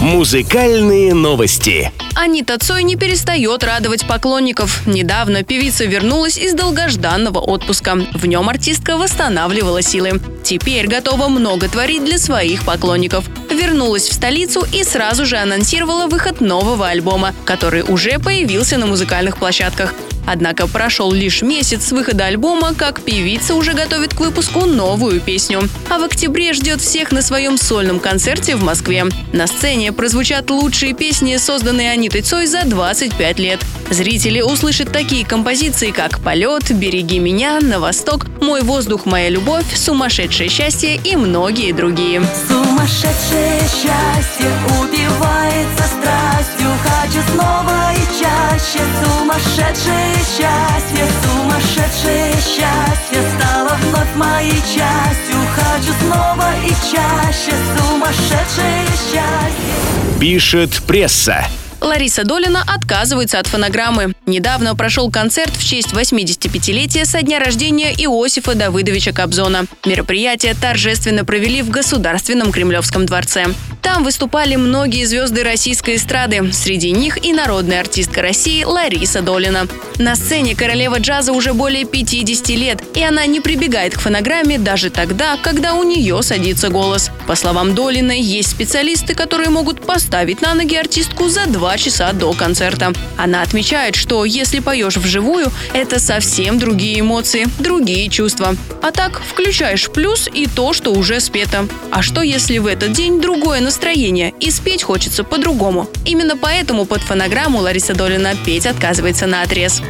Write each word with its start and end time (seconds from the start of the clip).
Музыкальные 0.00 1.12
новости. 1.12 1.92
Анита 2.16 2.58
Цой 2.58 2.84
не 2.84 2.96
перестает 2.96 3.62
радовать 3.62 4.08
поклонников. 4.08 4.86
Недавно 4.86 5.42
певица 5.42 5.84
вернулась 5.84 6.38
из 6.38 6.54
долгожданного 6.54 7.38
отпуска. 7.38 7.96
В 8.14 8.24
нем 8.24 8.48
артистка 8.48 8.96
восстанавливала 8.96 9.82
силы. 9.82 10.18
Теперь 10.42 10.86
готова 10.86 11.28
много 11.28 11.68
творить 11.68 12.02
для 12.02 12.16
своих 12.16 12.64
поклонников. 12.64 13.26
Вернулась 13.50 14.08
в 14.08 14.14
столицу 14.14 14.64
и 14.72 14.84
сразу 14.84 15.26
же 15.26 15.36
анонсировала 15.36 16.06
выход 16.06 16.40
нового 16.40 16.88
альбома, 16.88 17.34
который 17.44 17.82
уже 17.82 18.18
появился 18.18 18.78
на 18.78 18.86
музыкальных 18.86 19.36
площадках. 19.36 19.92
Однако 20.26 20.66
прошел 20.66 21.12
лишь 21.12 21.42
месяц 21.42 21.86
с 21.88 21.92
выхода 21.92 22.26
альбома, 22.26 22.74
как 22.74 23.02
певица 23.02 23.54
уже 23.54 23.72
готовит 23.72 24.14
к 24.14 24.20
выпуску 24.20 24.66
новую 24.66 25.20
песню. 25.20 25.68
А 25.88 25.98
в 25.98 26.04
октябре 26.04 26.52
ждет 26.52 26.80
всех 26.80 27.12
на 27.12 27.22
своем 27.22 27.56
сольном 27.56 28.00
концерте 28.00 28.56
в 28.56 28.62
Москве. 28.62 29.06
На 29.32 29.46
сцене 29.46 29.92
прозвучат 29.92 30.50
лучшие 30.50 30.94
песни, 30.94 31.36
созданные 31.36 31.90
Анитой 31.90 32.22
Цой 32.22 32.46
за 32.46 32.64
25 32.64 33.38
лет. 33.38 33.60
Зрители 33.90 34.40
услышат 34.40 34.92
такие 34.92 35.26
композиции, 35.26 35.90
как 35.90 36.20
«Полет», 36.20 36.70
«Береги 36.70 37.18
меня», 37.18 37.58
«На 37.60 37.80
восток», 37.80 38.26
«Мой 38.40 38.62
воздух, 38.62 39.04
моя 39.04 39.28
любовь», 39.28 39.66
«Сумасшедшее 39.74 40.48
счастье» 40.48 40.94
и 41.02 41.16
многие 41.16 41.72
другие. 41.72 42.22
Сумасшедшее 42.48 43.60
счастье 43.62 44.50
убивается 44.80 45.84
страстью, 45.98 46.68
хочу 46.84 47.20
снова 47.32 47.79
чаще. 48.20 48.80
Сумасшедшее 49.02 50.14
счастье, 50.14 51.06
сумасшедшее 51.24 52.32
счастье 52.34 53.22
стало 53.36 53.76
вновь 53.82 54.14
моей 54.16 54.60
частью. 54.60 55.36
Хочу 55.54 55.92
снова 56.02 56.52
и 56.64 56.70
чаще, 56.92 57.52
сумасшедшее 57.76 58.86
счастье. 58.86 60.20
Пишет 60.20 60.82
пресса. 60.86 61.46
Лариса 61.80 62.24
Долина 62.24 62.62
отказывается 62.66 63.38
от 63.38 63.46
фонограммы. 63.46 64.12
Недавно 64.26 64.76
прошел 64.76 65.10
концерт 65.10 65.56
в 65.56 65.66
честь 65.66 65.92
85-летия 65.92 67.06
со 67.06 67.22
дня 67.22 67.38
рождения 67.40 67.92
Иосифа 67.92 68.54
Давыдовича 68.54 69.12
Кобзона. 69.12 69.64
Мероприятие 69.86 70.54
торжественно 70.54 71.24
провели 71.24 71.62
в 71.62 71.70
Государственном 71.70 72.52
Кремлевском 72.52 73.06
дворце. 73.06 73.46
Там 73.82 74.04
выступали 74.04 74.56
многие 74.56 75.04
звезды 75.04 75.42
российской 75.42 75.96
эстрады. 75.96 76.52
Среди 76.52 76.90
них 76.90 77.24
и 77.24 77.32
народная 77.32 77.80
артистка 77.80 78.22
России 78.22 78.64
Лариса 78.64 79.22
Долина. 79.22 79.66
На 79.98 80.16
сцене 80.16 80.54
королева 80.54 80.98
джаза 80.98 81.32
уже 81.32 81.52
более 81.52 81.84
50 81.84 82.48
лет, 82.50 82.82
и 82.94 83.02
она 83.02 83.26
не 83.26 83.40
прибегает 83.40 83.94
к 83.94 84.00
фонограмме 84.00 84.58
даже 84.58 84.90
тогда, 84.90 85.36
когда 85.42 85.74
у 85.74 85.82
нее 85.82 86.22
садится 86.22 86.68
голос. 86.68 87.10
По 87.26 87.34
словам 87.34 87.74
Долиной, 87.74 88.20
есть 88.20 88.50
специалисты, 88.50 89.14
которые 89.14 89.50
могут 89.50 89.80
поставить 89.84 90.42
на 90.42 90.54
ноги 90.54 90.76
артистку 90.76 91.28
за 91.28 91.46
два 91.46 91.76
часа 91.78 92.12
до 92.12 92.32
концерта. 92.32 92.92
Она 93.16 93.42
отмечает, 93.42 93.96
что 93.96 94.24
если 94.24 94.60
поешь 94.60 94.96
вживую, 94.96 95.52
это 95.72 96.00
совсем 96.00 96.58
другие 96.58 97.00
эмоции, 97.00 97.48
другие 97.58 98.08
чувства. 98.08 98.56
А 98.82 98.90
так, 98.90 99.20
включаешь 99.22 99.90
плюс 99.90 100.28
и 100.32 100.46
то, 100.46 100.72
что 100.72 100.92
уже 100.92 101.20
спето. 101.20 101.68
А 101.90 102.02
что 102.02 102.22
если 102.22 102.58
в 102.58 102.66
этот 102.66 102.92
день 102.92 103.20
другое 103.20 103.60
настроение 103.70 104.34
и 104.40 104.50
спеть 104.50 104.82
хочется 104.82 105.22
по-другому? 105.22 105.88
Именно 106.04 106.36
поэтому 106.36 106.86
под 106.86 107.02
фонограмму 107.02 107.60
Лариса 107.60 107.94
Долина 107.94 108.34
петь 108.44 108.66
отказывается 108.66 109.28
на 109.28 109.42
отрез. 109.42 109.80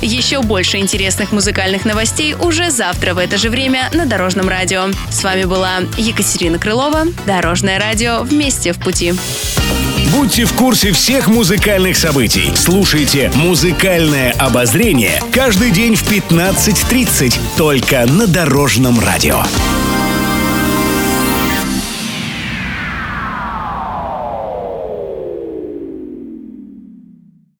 Еще 0.00 0.40
больше 0.40 0.76
интересных 0.76 1.32
музыкальных 1.32 1.84
новостей 1.84 2.34
уже 2.34 2.70
завтра 2.70 3.14
в 3.14 3.18
это 3.18 3.36
же 3.36 3.50
время 3.50 3.90
на 3.92 4.06
Дорожном 4.06 4.48
радио. 4.48 4.84
С 5.10 5.24
вами 5.24 5.46
была 5.46 5.80
Екатерина 5.96 6.60
Крылова. 6.60 7.06
Дорожное 7.26 7.80
радио 7.80 8.22
вместе 8.22 8.72
в 8.72 8.78
пути. 8.78 9.12
Будьте 10.12 10.44
в 10.44 10.52
курсе 10.52 10.92
всех 10.92 11.26
музыкальных 11.26 11.96
событий. 11.96 12.52
Слушайте 12.54 13.32
«Музыкальное 13.34 14.30
обозрение» 14.38 15.20
каждый 15.32 15.72
день 15.72 15.96
в 15.96 16.08
15.30 16.08 17.34
только 17.56 18.06
на 18.06 18.28
Дорожном 18.28 19.00
радио. 19.00 19.42